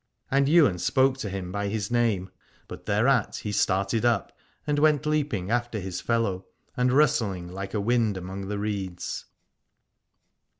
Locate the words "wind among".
7.79-8.47